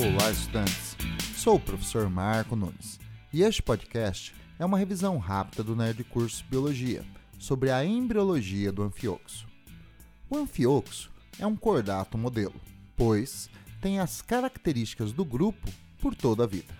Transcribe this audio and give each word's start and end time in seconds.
Olá, 0.00 0.30
estudantes! 0.30 0.96
Sou 1.34 1.56
o 1.56 1.60
professor 1.60 2.08
Marco 2.08 2.54
Nunes 2.54 3.00
e 3.32 3.42
este 3.42 3.60
podcast 3.60 4.32
é 4.56 4.64
uma 4.64 4.78
revisão 4.78 5.18
rápida 5.18 5.64
do 5.64 5.74
Nerd 5.74 6.04
Curso 6.04 6.44
Biologia 6.48 7.04
sobre 7.36 7.72
a 7.72 7.84
embriologia 7.84 8.70
do 8.70 8.84
anfioxo. 8.84 9.48
O 10.30 10.38
anfioxo 10.38 11.10
é 11.36 11.44
um 11.44 11.56
cordato 11.56 12.16
modelo, 12.16 12.54
pois 12.96 13.50
tem 13.80 13.98
as 13.98 14.22
características 14.22 15.10
do 15.10 15.24
grupo 15.24 15.68
por 16.00 16.14
toda 16.14 16.44
a 16.44 16.46
vida. 16.46 16.72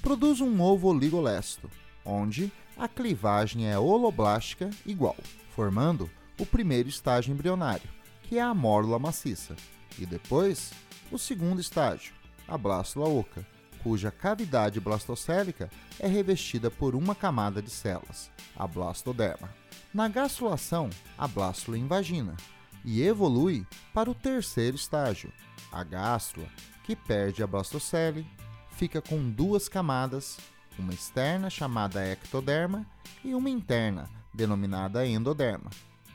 Produz 0.00 0.40
um 0.40 0.60
ovo 0.60 0.90
oligolesto, 0.90 1.68
onde 2.04 2.52
a 2.76 2.86
clivagem 2.86 3.68
é 3.68 3.76
holoblástica 3.76 4.70
igual, 4.86 5.16
formando 5.56 6.08
o 6.38 6.46
primeiro 6.46 6.88
estágio 6.88 7.32
embrionário, 7.32 7.90
que 8.22 8.38
é 8.38 8.42
a 8.42 8.54
mórula 8.54 8.96
maciça, 8.96 9.56
e 9.98 10.06
depois 10.06 10.70
o 11.10 11.18
segundo 11.18 11.60
estágio, 11.60 12.19
a 12.50 12.58
blástula 12.58 13.08
oca, 13.08 13.46
cuja 13.82 14.10
cavidade 14.10 14.80
blastocélica 14.80 15.70
é 15.98 16.08
revestida 16.08 16.70
por 16.70 16.94
uma 16.96 17.14
camada 17.14 17.62
de 17.62 17.70
células, 17.70 18.30
a 18.56 18.66
blastoderma. 18.66 19.48
Na 19.94 20.08
gastrulação, 20.08 20.90
a 21.16 21.26
blástula 21.26 21.78
invagina 21.78 22.36
e 22.84 23.02
evolui 23.02 23.66
para 23.94 24.10
o 24.10 24.14
terceiro 24.14 24.76
estágio, 24.76 25.32
a 25.70 25.84
gástrula, 25.84 26.48
que 26.84 26.96
perde 26.96 27.42
a 27.42 27.46
blastocele, 27.46 28.26
fica 28.70 29.00
com 29.00 29.30
duas 29.30 29.68
camadas, 29.68 30.36
uma 30.78 30.92
externa 30.92 31.48
chamada 31.48 32.04
ectoderma 32.04 32.86
e 33.24 33.34
uma 33.34 33.50
interna, 33.50 34.08
denominada 34.34 35.06
endoderma. 35.06 35.70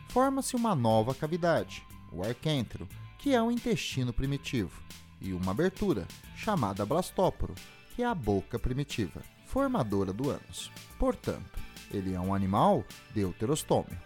Forma-se 0.09 0.55
uma 0.55 0.75
nova 0.75 1.13
cavidade, 1.13 1.85
o 2.11 2.23
arquêntero, 2.23 2.87
que 3.17 3.33
é 3.33 3.41
o 3.41 3.51
intestino 3.51 4.11
primitivo, 4.11 4.81
e 5.25 5.33
uma 5.33 5.51
abertura, 5.51 6.07
chamada 6.35 6.85
blastóporo, 6.85 7.55
que 7.95 8.03
é 8.03 8.05
a 8.05 8.13
boca 8.13 8.59
primitiva, 8.59 9.21
formadora 9.47 10.13
do 10.13 10.29
ânus. 10.29 10.71
Portanto, 10.99 11.59
ele 11.91 12.13
é 12.13 12.19
um 12.19 12.33
animal 12.33 12.83
deuterostômio. 13.13 13.97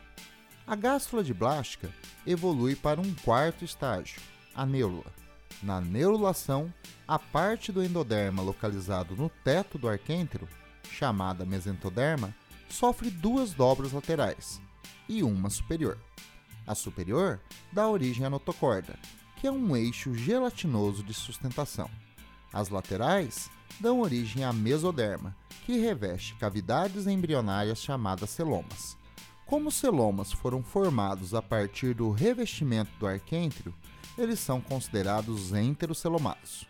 A 0.66 0.76
gástrula 0.76 1.24
de 1.24 1.34
blástica 1.34 1.94
evolui 2.26 2.76
para 2.76 3.02
um 3.02 3.14
quarto 3.16 3.66
estágio, 3.66 4.22
a 4.56 4.66
neurula. 4.66 5.12
Na 5.62 5.82
neurulação, 5.82 6.74
a 7.08 7.20
parte 7.20 7.72
do 7.72 7.84
endoderma 7.84 8.42
localizado 8.42 9.16
no 9.16 9.30
teto 9.44 9.78
do 9.78 9.90
arquêntero, 9.90 10.48
chamada 10.90 11.46
mesentoderma, 11.46 12.34
sofre 12.70 13.10
duas 13.10 13.52
dobras 13.52 13.92
laterais 13.92 14.62
e 15.08 15.24
uma 15.24 15.50
superior. 15.50 15.98
A 16.68 16.76
superior 16.76 17.42
dá 17.74 17.90
origem 17.90 18.26
à 18.26 18.30
notocorda, 18.30 18.96
que 19.40 19.48
é 19.48 19.52
um 19.52 19.76
eixo 19.76 20.14
gelatinoso 20.14 21.02
de 21.02 21.14
sustentação. 21.14 21.90
As 22.52 22.70
laterais 22.70 23.50
dão 23.80 24.02
origem 24.02 24.44
à 24.44 24.52
mesoderma, 24.52 25.36
que 25.66 25.80
reveste 25.80 26.36
cavidades 26.36 27.08
embrionárias 27.08 27.82
chamadas 27.82 28.32
celomas. 28.32 28.98
Como 29.46 29.70
os 29.70 29.76
celomas 29.76 30.32
foram 30.32 30.62
formados 30.62 31.34
a 31.34 31.42
partir 31.42 31.96
do 31.96 32.12
revestimento 32.12 32.92
do 33.00 33.08
arquêntero, 33.08 33.74
eles 34.18 34.40
são 34.40 34.60
considerados 34.60 35.54
enterocelomados. 35.54 36.68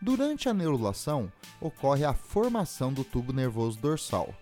Durante 0.00 0.48
a 0.48 0.54
neurulação, 0.54 1.32
ocorre 1.60 2.04
a 2.04 2.14
formação 2.14 2.92
do 2.92 3.02
tubo 3.02 3.32
nervoso 3.32 3.78
dorsal, 3.80 4.32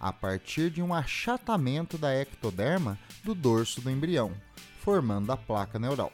a 0.00 0.12
partir 0.12 0.70
de 0.70 0.80
um 0.80 0.94
achatamento 0.94 1.98
da 1.98 2.14
ectoderma 2.14 2.98
do 3.22 3.34
dorso 3.34 3.80
do 3.82 3.90
embrião, 3.90 4.32
formando 4.80 5.30
a 5.30 5.36
placa 5.36 5.78
neural. 5.78 6.10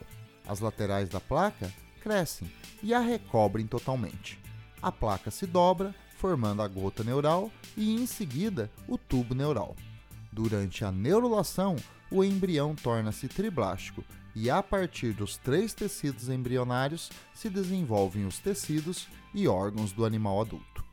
As 0.49 0.59
laterais 0.59 1.07
da 1.07 1.19
placa 1.19 1.71
crescem 2.01 2.51
e 2.81 2.91
a 2.91 2.99
recobrem 2.99 3.67
totalmente. 3.67 4.39
A 4.81 4.91
placa 4.91 5.29
se 5.29 5.45
dobra, 5.45 5.93
formando 6.17 6.63
a 6.63 6.67
gota 6.67 7.03
neural 7.03 7.51
e, 7.77 7.93
em 7.93 8.07
seguida, 8.07 8.71
o 8.87 8.97
tubo 8.97 9.35
neural. 9.35 9.75
Durante 10.31 10.83
a 10.83 10.91
neurulação, 10.91 11.75
o 12.09 12.23
embrião 12.23 12.73
torna-se 12.73 13.27
triblástico 13.27 14.03
e, 14.35 14.49
a 14.49 14.63
partir 14.63 15.13
dos 15.13 15.37
três 15.37 15.75
tecidos 15.75 16.29
embrionários, 16.29 17.11
se 17.31 17.47
desenvolvem 17.47 18.25
os 18.25 18.39
tecidos 18.39 19.07
e 19.35 19.47
órgãos 19.47 19.91
do 19.91 20.03
animal 20.03 20.41
adulto. 20.41 20.83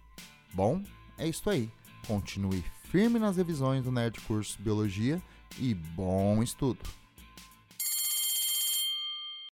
Bom, 0.52 0.82
é 1.16 1.26
isso 1.26 1.48
aí. 1.48 1.70
Continue 2.06 2.62
firme 2.90 3.18
nas 3.18 3.38
revisões 3.38 3.84
do 3.84 3.90
Nerd 3.90 4.20
Curso 4.20 4.60
Biologia 4.60 5.20
e 5.58 5.72
bom 5.72 6.42
estudo! 6.42 7.05